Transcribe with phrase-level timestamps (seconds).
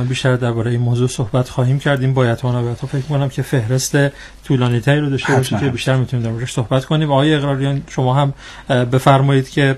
[0.00, 2.14] برنامه بیشتر درباره این موضوع صحبت خواهیم کردیم.
[2.14, 3.98] با ها فکر کنم که فهرست
[4.44, 7.12] طولانی تری رو داشته باشیم که بیشتر می‌تونیم دربارش صحبت کنیم.
[7.12, 8.34] آقای اقراریان شما هم
[8.68, 9.76] بفرمایید که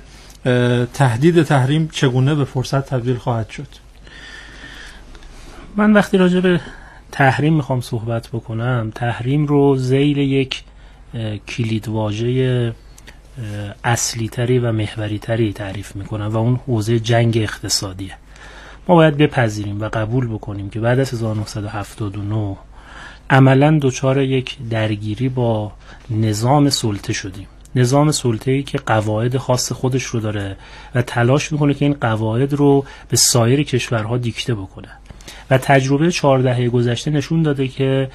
[0.94, 3.66] تهدید تحریم چگونه به فرصت تبدیل خواهد شد؟
[5.76, 6.60] من وقتی راجع به
[7.12, 10.62] تحریم می‌خوام صحبت بکنم تحریم رو زیل یک
[11.48, 12.72] کلیدواژه
[13.84, 18.21] اصلی تری و محوری تری تعریف می‌کنم و اون حوزه جنگ اقتصادیه.
[18.88, 22.56] ما باید بپذیریم و قبول بکنیم که بعد از 1979
[23.30, 25.72] عملا دچار یک درگیری با
[26.10, 27.46] نظام سلطه شدیم.
[27.74, 30.56] نظام سلطه ای که قواعد خاص خودش رو داره
[30.94, 34.88] و تلاش می‌کنه که این قواعد رو به سایر کشورها دیکته بکنه.
[35.50, 38.10] و تجربه چهار دهه گذشته نشون داده که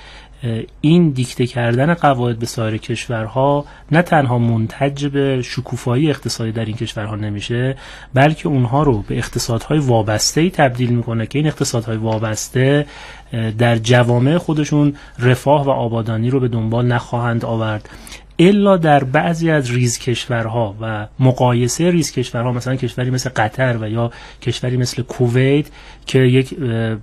[0.82, 6.76] این دیکته کردن قواعد به سایر کشورها نه تنها منتج به شکوفایی اقتصادی در این
[6.76, 7.76] کشورها نمیشه
[8.14, 12.86] بلکه اونها رو به اقتصادهای وابسته ای تبدیل می‌کنه که این اقتصادهای وابسته
[13.58, 17.90] در جوامع خودشون رفاه و آبادانی رو به دنبال نخواهند آورد.
[18.40, 23.90] الا در بعضی از ریز کشورها و مقایسه ریز کشورها مثلا کشوری مثل قطر و
[23.90, 25.66] یا کشوری مثل کویت
[26.06, 26.56] که یک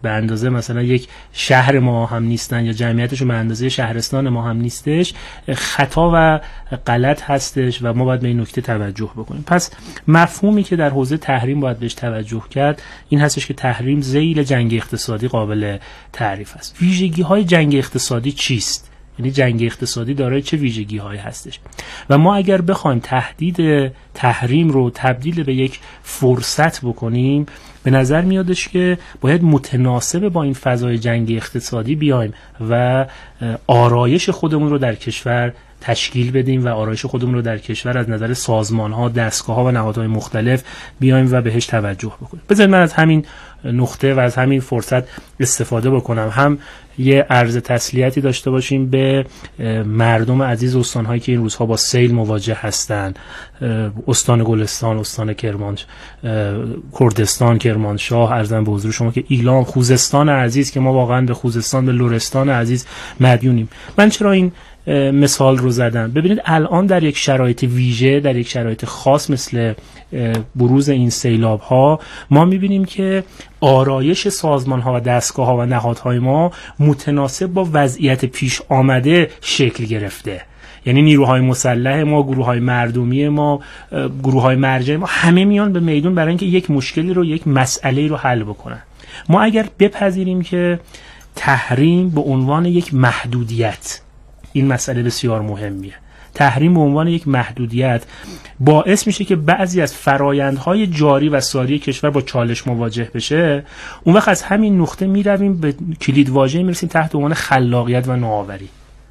[0.03, 4.57] به اندازه مثلا یک شهر ما هم نیستن یا جمعیتشون به اندازه شهرستان ما هم
[4.57, 5.15] نیستش
[5.53, 6.41] خطا و
[6.87, 9.45] غلط هستش و ما باید به این نکته توجه بکنیم.
[9.47, 9.71] پس
[10.09, 14.75] مفهومی که در حوزه تحریم باید بهش توجه کرد این هستش که تحریم زیل جنگ
[14.75, 15.79] اقتصادی قابل
[16.13, 16.77] تعریف است.
[16.81, 21.61] ویژگی های جنگ اقتصادی چیست؟ یعنی جنگ اقتصادی دارای چه ویژگی هایی هستش.
[22.11, 27.47] و ما اگر بخوایم تهدید تحریم رو تبدیل به یک فرصت بکنیم
[27.83, 32.35] به نظر میادش که باید متناسب با این فضای جنگ اقتصادی بیایم
[32.71, 33.07] و
[33.67, 38.35] آرایش خودمون رو در کشور تشکیل بدیم و آرایش خودمون رو در کشور از نظر
[38.35, 40.63] سازمان ها دستگاه ها و نهادهای مختلف
[41.01, 42.43] بیایم و بهش توجه بکنیم.
[42.49, 43.25] بذارید من از همین
[43.65, 45.03] نقطه و از همین فرصت
[45.41, 46.29] استفاده بکنم.
[46.33, 46.59] هم
[46.99, 49.27] یه عرض تسلیتی داشته باشیم به
[49.87, 53.19] مردم عزیز استانهایی که این روزها با سیل مواجه هستند
[54.09, 55.79] استان گلستان استان کرمان
[57.01, 61.87] کردستان کرمانشاه ارزم به حضور شما که ایلام خوزستان عزیز که ما واقعا به خوزستان
[61.87, 62.87] به لورستان عزیز
[63.21, 63.69] مدیونیم.
[63.99, 64.53] من چرا این
[64.87, 66.13] مثال رو زدم.
[66.13, 69.73] ببینید الان در یک شرایط ویژه در یک شرایط خاص مثل
[70.57, 72.01] بروز این سیلاب ها
[72.31, 73.25] ما می‌بینیم که
[73.61, 79.85] آرایش سازمان ها و دستگاه ها و نهادهای ما متناسب با وضعیت پیش آمده شکل
[79.85, 80.43] گرفته.
[80.87, 83.61] یعنی نیروهای مسلح ما گروه های مردمی ما
[84.23, 88.07] گروه های مرجع ما همه میان به میدون برای اینکه یک مشکلی رو یک مسئله
[88.07, 88.83] رو حل بکنن.
[89.29, 90.81] ما اگر بپذیریم که
[91.37, 94.01] تحریم به عنوان یک محدودیت
[94.55, 95.95] این مسئله بسیار مهمیه.
[96.35, 98.03] تحریم به عنوان یک محدودیت
[98.61, 103.65] باعث میشه که بعضی از فرایندهای جاری و ساری کشور با چالش مواجه بشه.
[104.05, 108.69] اون وقت از همین نقطه می‌رویم به کلید واژه می‌رسیم تحت عنوان خلاقیت و نوآوری.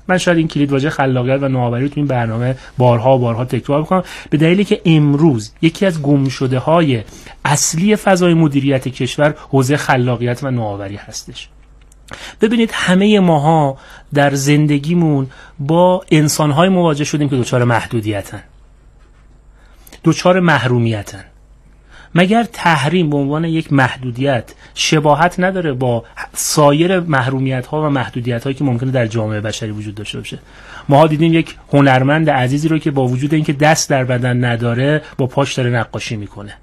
[0.08, 4.04] من شاید این کلید واژه خلاقیت و نوآوری تو این برنامه بارها بارها تکرار بکنم.
[4.30, 7.04] به دلیلی که امروز یکی از گم شده های
[7.46, 11.50] اصلی فضای مدیریت کشور حوزه خلاقیت و نوآوری هستش.
[12.42, 13.78] ببینید همه ماها
[14.14, 15.28] در زندگیمون
[15.60, 18.44] با انسانهای مواجه شدیم که دچار محدودیتن.
[20.04, 21.24] دچار محرومیتن.
[22.16, 26.04] مگر تحریم به عنوان یک محدودیت شباهت نداره با
[26.34, 30.40] سایر محرومیت ها و محدودیت هایی که ممکنه در جامعه بشری وجود داشته باشه؟
[30.90, 35.28] ما دیدیم یک هنرمند عزیزی رو که با وجود اینکه دست در بدن نداره با
[35.28, 36.54] پاش داره نقاشی می‌کنه.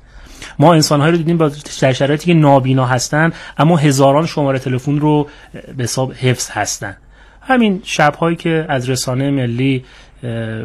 [0.59, 1.51] ما انسانهایی رو دیدیم با
[1.81, 5.29] در که نابینا هستن اما هزاران شماره تلفن رو
[5.77, 6.97] به حساب حفظ هستن.
[7.43, 9.85] همین شبهایی که از رسانه ملی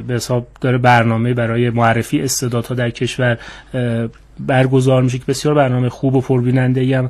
[0.08, 3.38] به حساب داره برنامه برای معرفی استعدادها در کشور
[4.40, 7.10] برگزار میشه که بسیار برنامه خوب و پربیننده هم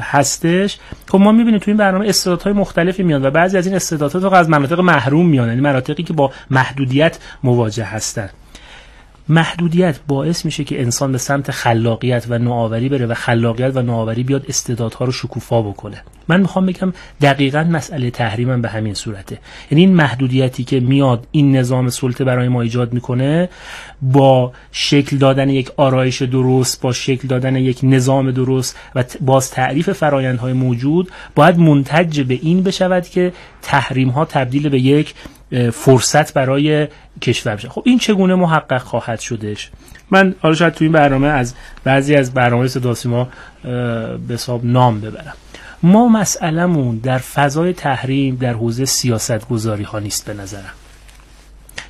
[0.00, 0.78] هستش.
[1.08, 4.48] خب ما می‌بینیم تو این برنامه استعدادهای مختلفی میان و بعضی از این استعدادها از
[4.48, 8.30] مناطق محروم میان یعنی مناطقی که با محدودیت مواجه هستند
[9.28, 14.22] محدودیت باعث میشه که انسان به سمت خلاقیت و نوآوری بره و خلاقیت و نوآوری
[14.22, 16.02] بیاد استعدادها رو شکوفا بکنه.
[16.28, 19.38] من می‌خوام بگم دقیقا مسئله تحریمم به همین صورته.
[19.70, 23.48] یعنی این محدودیتی که میاد این نظام سلطه برای ما ایجاد می‌کنه
[24.02, 29.90] با شکل دادن یک آرایش درست با شکل دادن یک نظام درست و باز تعریف
[29.90, 35.14] فرایندهای موجود باید منتج به این بشود که تحریم ها تبدیل به یک
[35.72, 36.88] فرصت برای
[37.22, 37.68] کشور بشه.
[37.68, 39.70] خب این چگونه محقق خواهد شدش
[40.10, 41.54] من حالا شاید تو این برنامه از
[41.84, 43.28] بعضی از برنامه صدا ما
[43.62, 45.34] به حساب نام ببرم.
[45.82, 50.74] ما مسئلهمون در فضای تحریم در حوزه سیاست گذاری ها نیست به نظرم.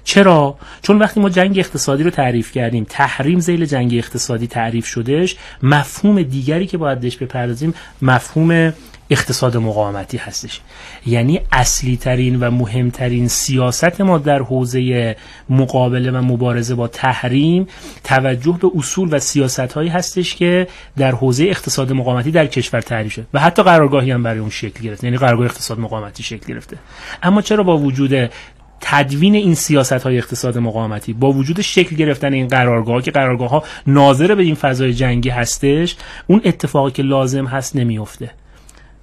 [0.07, 5.37] چرا؟ چون وقتی ما جنگ اقتصادی رو تعریف کردیم تحریم زیل جنگ اقتصادی تعریف شدهش
[5.63, 8.73] مفهوم دیگری که باید بهش بپردازیم مفهوم
[9.11, 10.61] اقتصاد مقاومتی هستش.
[11.07, 15.17] یعنی اصلی ترین و مهمترین سیاست ما در حوزه
[15.51, 17.67] مقابله و مبارزه با تحریم
[18.05, 20.67] توجه به اصول و سیاست هایی هستش که
[20.97, 23.27] در حوزه اقتصاد مقاومتی در کشور تعریف شده.
[23.35, 25.07] و حتی قرارگاهی هم برای اون شکل گرفته.
[25.07, 26.77] یعنی قرارگاه اقتصاد مقاومتی شکل گرفته.
[27.23, 28.31] اما چرا با وجود
[28.81, 33.65] تدوین این سیاست های اقتصاد مقاومتی با وجود شکل گرفتن این قرارگاه که قرارگاه ها
[33.87, 35.97] ناظر به این فضای جنگی هستش
[36.27, 38.31] اون اتفاقی که لازم هست نمیفته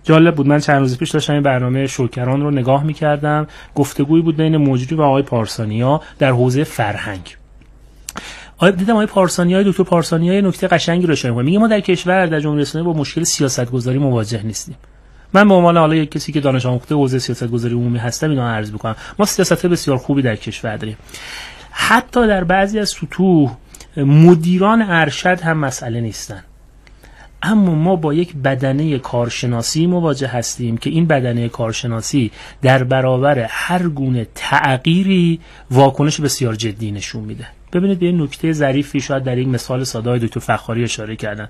[0.04, 0.48] جالب بود.
[0.48, 3.48] من چند روز پیش داشتم این برنامه شوکران رو نگاه می‌کردم.
[3.76, 7.38] گفتگویی بود بین موجودی و آقای پارسانیا در حوزه فرهنگ.
[8.62, 12.62] دیدم آقای پارسانیا دکتر پارسانیا نکته قشنگی رو اشاره میگه ما در کشور در جمهوری
[12.62, 14.76] اسلامی با مشکل سیاست گذاری مواجه نیستیم.
[15.34, 18.48] من به عنوان حالا یک کسی که دانش آموخته حوزه سیاست گذاری عمومی هستم اینو
[18.48, 18.96] عرض می‌کنم.
[19.20, 20.98] ما سیاست بسیار خوبی در کشور داریم.
[21.72, 23.56] حتی در بعضی از سطوح
[23.98, 26.44] مدیران ارشد هم مسئله نیستن.
[27.44, 32.32] اما ما با یک بدنه کارشناسی مواجه هستیم که این بدنه کارشناسی
[32.62, 35.40] در برابر هر گونه تغییری
[35.72, 37.48] واکنش بسیار جدی نشون میده.
[37.74, 41.50] ببینید به نکته ظریفی شاید در این مثال ساده دکتر فخاری اشاره کردن.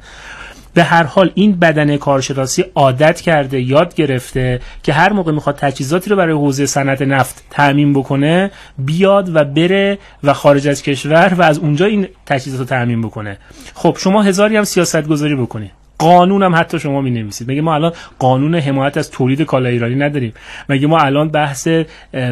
[0.73, 6.09] به هر حال این بدن کارشناسی عادت کرده یاد گرفته که هر موقع می‌خواد تجهیزاتی
[6.09, 11.41] رو برای حوزه صنعت نفت تعمین بکنه بیاد و بره و خارج از کشور و
[11.41, 13.37] از اونجا این تجهیزات رو تعمین بکنه.
[13.73, 15.82] خب شما هزاری هم سیاست گذاری بکنید.
[16.03, 19.95] قانون هم حتی شما می نویسید مگه ما الان قانون حمایت از تولید کالای ایرانی
[19.95, 20.33] نداریم.
[20.69, 21.67] مگه ما الان بحث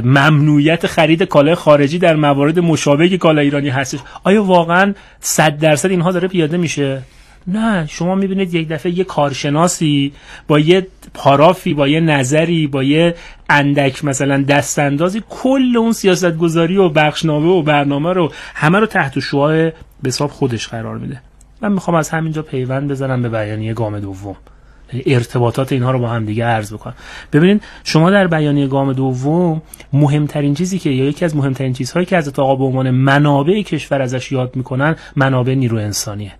[0.03, 3.99] ممنوعیت خرید کالای خارجی در موارد مشابه کالای ایرانی هستش.
[4.23, 7.01] آیا واقعا 100 درصد اینها داره پیاده میشه؟
[7.47, 7.87] نه.
[7.87, 10.13] شما می‌بینید یک دفعه یه کارشناسی
[10.47, 13.15] با یه پارافی با یه نظری با یه
[13.49, 19.19] اندک مثلا دستاندازی کل اون سیاست گذاری و بخشنامه و برنامه رو همه رو تحت
[19.19, 19.71] شعاع
[20.05, 21.21] حساب خودش قرار میده.
[21.61, 24.35] من می‌خوام از همینجا پیوند بزنم به بیانیه گام دوم.
[25.05, 26.93] ارتباطات اینها رو با هم دیگه عرض بکنم.
[27.33, 29.61] ببینید شما در بیانیه گام دوم
[29.93, 34.01] مهمترین چیزی که یا یکی از مهمترین چیزهایی که از آقا به عنوان منابع کشور
[34.01, 36.31] ازش یاد می‌کنن منابع نیرو انسانیه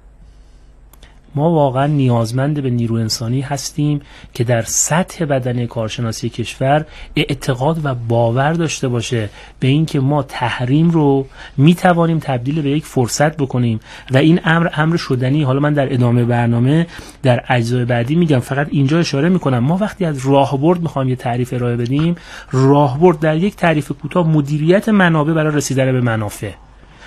[1.36, 4.02] ما واقعا نیازمند به نیرو انسانی هستیم
[4.34, 6.86] که در سطح بدن کارشناسی کشور
[7.16, 9.30] اعتقاد و باور داشته باشه
[9.60, 13.80] به اینکه ما تحریم رو می توانیم تبدیل به یک فرصت بکنیم.
[14.12, 15.44] و این امر امر شدنی.
[15.44, 16.88] حالا من در ادامه برنامه
[17.24, 18.40] در اجزای بعدی میگم.
[18.40, 19.60] فقط اینجا اشاره می‌کنم.
[19.60, 22.16] ما وقتی از راهبرد می‌خوایم یه تعریف ارائه بدیم
[22.52, 26.52] راهبرد در یک تعریف کوتاه مدیریت منابع برای رسیدن به منافع.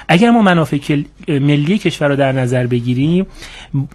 [0.09, 3.27] اگر ما منافع ملی کشور رو در نظر بگیریم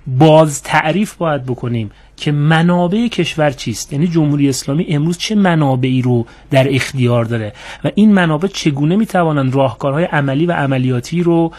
[0.07, 6.25] باز تعریف باید بکنیم که منابع کشور چیست؟ یعنی جمهوری اسلامی امروز چه منابعی رو
[6.51, 7.53] در اختیار داره؟
[7.83, 11.51] و این منابع چگونه می‌توانند راهکارهای عملی و عملیاتی رو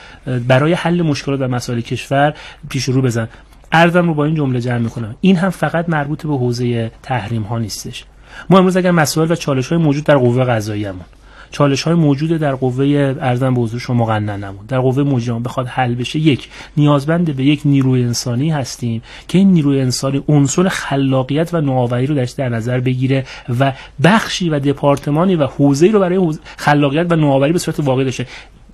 [0.48, 2.34] برای حل مشکلات و مسائل کشور
[2.68, 3.28] پیش رو بزن؟
[3.72, 5.16] ارزم رو با این جمله جمع می‌کنم.
[5.20, 8.04] این هم فقط مربوط به حوزه تحریم ها نیستش.
[8.50, 11.04] ما امروز اگر مسائل و چالش های موجود در قوه قضاییمون
[11.50, 15.94] چالش های موجود در قوه ارزم به حضور شما نمون در قوه مجرم بخواد حل
[15.94, 16.18] بشه.
[16.18, 22.06] یک نیازمند به یک نیروی انسانی هستیم که این نیروی انسانی عنصر خلاقیت و نوآوری
[22.06, 23.24] رو در نظر بگیره
[23.60, 28.26] و بخشی و دپارتمانی و حوزه‌ای رو برای خلاقیت و نوآوری به صورت واقعی داشته.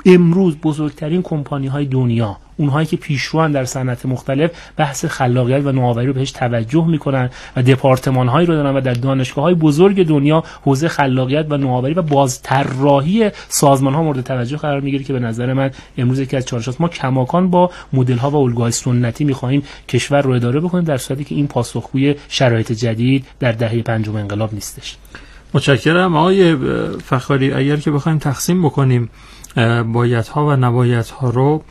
[0.07, 6.07] امروز بزرگترین کمپانی های دنیا اونهایی که پیشروان در صنعت مختلف بحث خلاقیت و نوآوری
[6.07, 10.45] رو بهش توجه می‌کنن و دپارتمان هایی رو دارن و در دانشگاه های بزرگ دنیا
[10.63, 15.53] حوزه خلاقیت و نوآوری و بازطراحی سازمان ها مورد توجه قرار می‌گیره که به نظر
[15.53, 20.23] من امروز یکی از چالشات ما کماکان با مدل ها و الگوهای سنتی می‌خواهیم کشور
[20.23, 24.97] رو اداره بکنیم در صورتی که این پاسخگوی شرایط جدید در دهه پنجم انقلاب نیستش.
[25.55, 26.17] متشکرم.
[26.17, 26.57] آقای
[27.05, 29.11] فخاری اگر که بخوایم تقسیم بکنیم
[29.93, 31.63] بایدها و نبایدها رو